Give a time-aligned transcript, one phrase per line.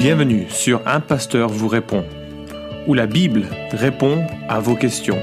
[0.00, 2.06] Bienvenue sur Un Pasteur vous répond,
[2.86, 5.22] où la Bible répond à vos questions.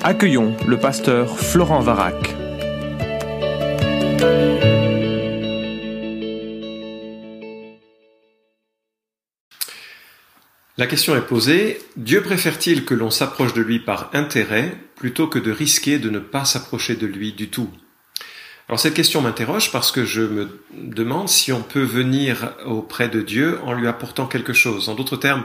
[0.00, 2.14] Accueillons le pasteur Florent Varac.
[10.78, 15.40] La question est posée, Dieu préfère-t-il que l'on s'approche de lui par intérêt plutôt que
[15.40, 17.70] de risquer de ne pas s'approcher de lui du tout?
[18.70, 23.20] Alors cette question m'interroge parce que je me demande si on peut venir auprès de
[23.20, 24.88] Dieu en lui apportant quelque chose.
[24.88, 25.44] En d'autres termes,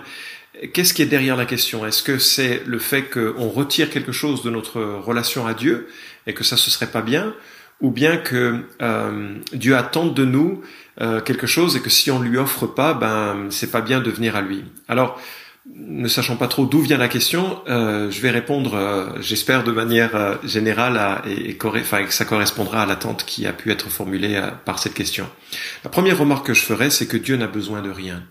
[0.73, 1.88] qu'est-ce qui est derrière la question?
[1.88, 5.88] Est-ce que c'est le fait qu'on retire quelque chose de notre relation à Dieu
[6.27, 7.33] et que ça ce serait pas bien?
[7.81, 10.61] Ou bien que euh, Dieu attend de nous
[11.02, 14.11] euh, quelque chose et que si on lui offre pas, ben c'est pas bien de
[14.11, 14.66] venir à lui?
[14.88, 15.19] Alors
[15.73, 19.71] ne sachant pas trop d'où vient la question, euh, je vais répondre, euh, j'espère de
[19.71, 23.89] manière euh, générale et, et enfin, que ça correspondra à l'attente qui a pu être
[23.89, 25.27] formulée par cette question.
[25.83, 28.23] La première remarque que je ferai, c'est que Dieu n'a besoin de rien.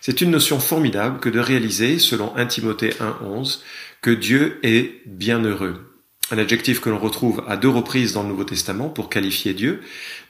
[0.00, 3.60] C'est une notion formidable que de réaliser, selon 1 Timothée 1.11,
[4.00, 5.84] que Dieu est bienheureux.
[6.30, 9.80] Un adjectif que l'on retrouve à deux reprises dans le Nouveau Testament pour qualifier Dieu.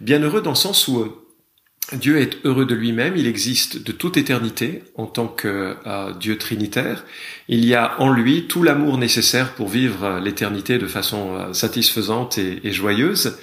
[0.00, 1.12] Bienheureux dans le sens où
[1.92, 6.36] Dieu est heureux de lui-même, il existe de toute éternité en tant que euh, Dieu
[6.36, 7.04] trinitaire.
[7.48, 12.36] Il y a en lui tout l'amour nécessaire pour vivre l'éternité de façon euh, satisfaisante
[12.36, 13.38] et, joyeuse.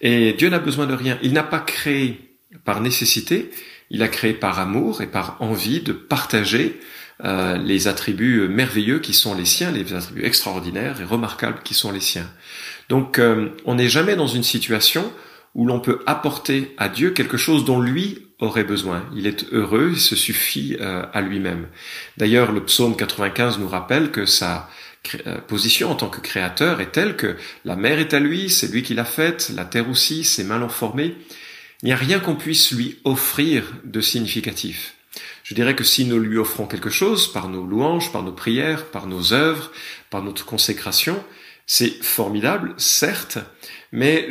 [0.00, 1.18] Et Dieu n'a besoin de rien.
[1.22, 3.50] Il n'a pas créé par nécessité,
[3.90, 6.78] il a créé par amour et par envie de partager
[7.24, 11.90] euh, les attributs merveilleux qui sont les siens, les attributs extraordinaires et remarquables qui sont
[11.90, 12.30] les siens.
[12.88, 15.12] Donc euh, on n'est jamais dans une situation
[15.54, 19.04] où l'on peut apporter à Dieu quelque chose dont lui aurait besoin.
[19.14, 21.66] Il est heureux, il se suffit euh, à lui-même.
[22.16, 24.68] D'ailleurs, le psaume 95 nous rappelle que sa
[25.26, 28.70] euh, position en tant que créateur est telle que la mer est à lui, c'est
[28.70, 31.16] lui qui l'a faite, la terre aussi, ses mains l'ont formée.
[31.82, 34.94] Il n'y a rien qu'on puisse lui offrir de significatif.
[35.44, 38.86] Je dirais que si nous lui offrons quelque chose par nos louanges, par nos prières,
[38.86, 39.72] par nos œuvres,
[40.10, 41.24] par notre consécration,
[41.66, 43.38] c'est formidable, certes,
[43.92, 44.28] mais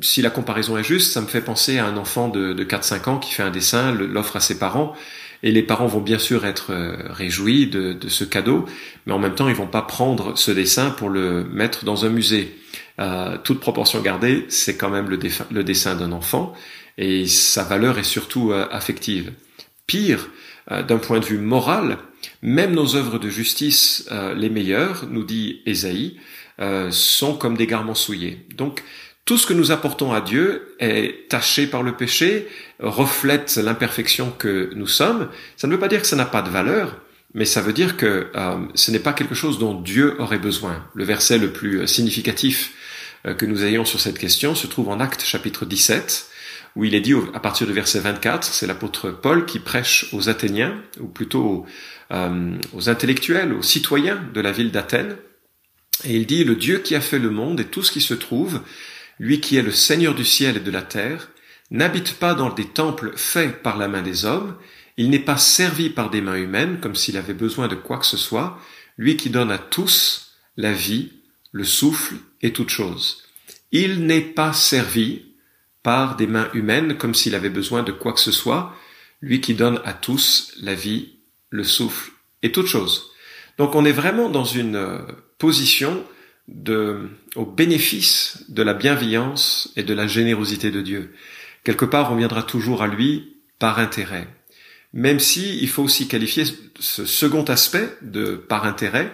[0.00, 3.08] si la comparaison est juste, ça me fait penser à un enfant de, de 4-5
[3.08, 4.94] ans qui fait un dessin, l'offre à ses parents,
[5.42, 8.66] et les parents vont bien sûr être euh, réjouis de, ce cadeau,
[9.06, 12.10] mais en même temps, ils vont pas prendre ce dessin pour le mettre dans un
[12.10, 12.56] musée.
[13.00, 16.52] Euh, toute proportion gardée, c'est quand même le, dessin d'un enfant,
[16.98, 19.32] et sa valeur est surtout euh, affective.
[19.86, 20.28] Pire,
[20.70, 21.98] euh, d'un point de vue moral,
[22.42, 26.18] même nos œuvres de justice les meilleures, nous dit Ésaïe,
[26.90, 28.46] sont comme des garments souillés.
[28.54, 28.82] Donc,
[29.24, 32.48] tout ce que nous apportons à Dieu est taché par le péché,
[32.80, 35.28] reflète l'imperfection que nous sommes.
[35.56, 36.96] Ça ne veut pas dire que ça n'a pas de valeur,
[37.34, 40.84] mais ça veut dire que euh, ce n'est pas quelque chose dont Dieu aurait besoin.
[40.94, 42.72] Le verset le plus significatif
[43.26, 46.28] euh, que nous ayons sur cette question se trouve en Actes chapitre 17,
[46.76, 50.28] où il est dit à partir du verset 24, c'est l'apôtre Paul qui prêche aux
[50.28, 51.66] Athéniens, ou plutôt
[52.10, 55.16] euh, aux intellectuels, aux citoyens de la ville d'Athènes,
[56.04, 58.14] et il dit, le Dieu qui a fait le monde et tout ce qui se
[58.14, 58.60] trouve,
[59.18, 61.30] lui qui est le Seigneur du ciel et de la terre,
[61.70, 64.56] n'habite pas dans des temples faits par la main des hommes,
[64.96, 68.06] il n'est pas servi par des mains humaines comme s'il avait besoin de quoi que
[68.06, 68.58] ce soit,
[68.96, 71.12] lui qui donne à tous la vie,
[71.52, 73.22] le souffle et toute chose.
[73.72, 75.22] Il n'est pas servi
[75.82, 78.76] par des mains humaines comme s'il avait besoin de quoi que ce soit,
[79.22, 81.14] lui qui donne à tous la vie,
[81.50, 82.12] le souffle
[82.42, 83.10] et toute chose.
[83.58, 84.98] Donc on est vraiment dans une euh,
[85.40, 86.04] position
[86.46, 91.12] de, au bénéfice de la bienveillance et de la générosité de Dieu.
[91.64, 94.28] Quelque part, on viendra toujours à lui par intérêt.
[94.92, 96.44] Même si il faut aussi qualifier
[96.78, 99.12] ce second aspect de par intérêt,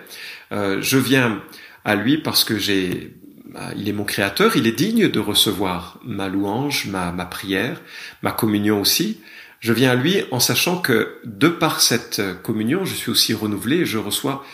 [0.52, 1.42] euh, je viens
[1.84, 3.14] à lui parce que j'ai,
[3.52, 7.80] bah, il est mon créateur, il est digne de recevoir ma louange, ma, ma prière,
[8.22, 9.20] ma communion aussi.
[9.60, 13.78] Je viens à lui en sachant que de par cette communion, je suis aussi renouvelé
[13.78, 14.44] et je reçois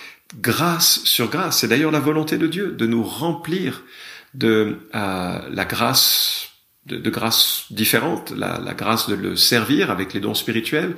[0.41, 1.59] grâce sur grâce.
[1.59, 3.83] C'est d'ailleurs la volonté de Dieu de nous remplir
[4.35, 6.49] de euh, la grâce
[6.87, 10.97] de, de grâces différentes, la, la, grâce de le servir avec les dons spirituels,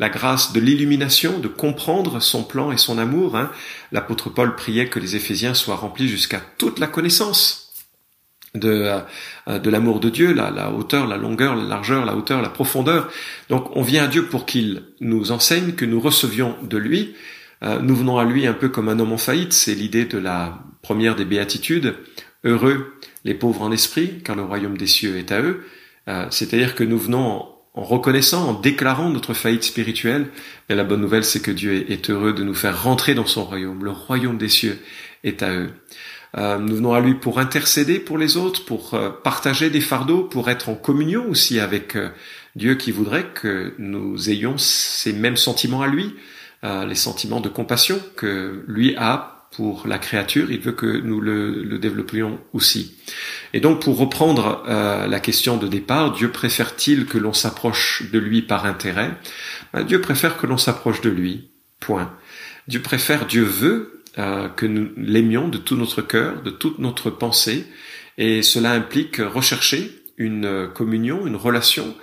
[0.00, 3.36] la grâce de l'illumination, de comprendre son plan et son amour.
[3.36, 3.50] Hein.
[3.92, 7.66] L'apôtre Paul priait que les Éphésiens soient remplis jusqu'à toute la connaissance
[8.54, 8.98] de,
[9.48, 12.48] euh, de l'amour de Dieu, la, la, hauteur, la longueur, la largeur, la hauteur, la
[12.48, 13.10] profondeur.
[13.50, 17.14] Donc on vient à Dieu pour qu'il nous enseigne, que nous recevions de lui,
[17.62, 20.62] nous venons à lui un peu comme un homme en faillite, c'est l'idée de la
[20.82, 21.94] première des béatitudes.
[22.44, 25.64] Heureux les pauvres en esprit, car le royaume des cieux est à eux.
[26.08, 27.44] Euh, c'est-à-dire que nous venons
[27.74, 30.28] en, reconnaissant, en déclarant notre faillite spirituelle,
[30.68, 33.44] mais la bonne nouvelle c'est que Dieu est heureux de nous faire rentrer dans son
[33.44, 33.84] royaume.
[33.84, 34.78] Le royaume des cieux
[35.24, 35.70] est à eux.
[36.38, 40.48] Euh, nous venons à lui pour intercéder pour les autres, pour partager des fardeaux, pour
[40.48, 41.98] être en communion aussi avec
[42.54, 46.14] Dieu qui voudrait que nous ayons ces mêmes sentiments à lui, euh,
[46.62, 51.62] les sentiments de compassion que lui a pour la créature, il veut que nous le,
[51.62, 52.94] le développions aussi.
[53.54, 58.18] Et donc pour reprendre euh, la question de départ, Dieu préfère-t-il que l'on s'approche de
[58.18, 59.12] lui par intérêt?
[59.72, 61.48] Ben, Dieu préfère que l'on s'approche de lui,
[61.80, 62.14] point.
[62.68, 67.10] Dieu préfère, Dieu veut euh, que nous l'aimions de tout notre cœur, de toute notre
[67.10, 67.66] pensée,
[68.18, 71.94] et cela implique rechercher une communion, une relation,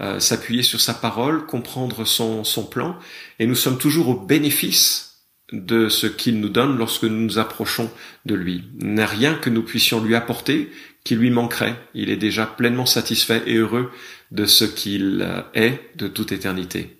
[0.00, 2.96] euh, s'appuyer sur sa parole, comprendre son, son plan,
[3.38, 5.10] et nous sommes toujours au bénéfice
[5.52, 7.90] de ce qu'il nous donne lorsque nous nous approchons
[8.24, 8.64] de lui.
[8.80, 10.70] Il n'y a rien que nous puissions lui apporter
[11.04, 11.76] qui lui manquerait.
[11.94, 13.90] Il est déjà pleinement satisfait et heureux
[14.30, 16.96] de ce qu'il est de toute éternité.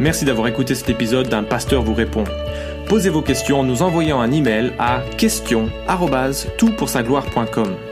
[0.00, 2.24] Merci d'avoir écouté cet épisode d'un pasteur vous répond.
[2.88, 7.91] Posez vos questions en nous envoyant un email à question@toutpoursagloire.com.